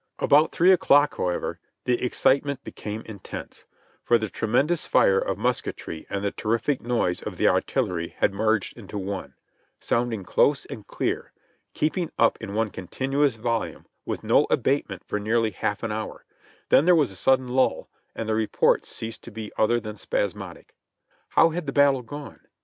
[0.17, 3.65] About three o'clock, however, the excitement became intense,
[4.03, 8.75] for the tremendous fire of musketry and the terrific noise of the artillery had merged
[8.75, 9.35] into one,
[9.77, 11.33] sounding close and clear,
[11.75, 16.25] keeping up in one continuous volume, with no abatement for nearly half an hour;
[16.69, 20.73] then there was a sudden lull and the reports ceased to be other than spasmodic.
[21.27, 22.39] How had the battle gone?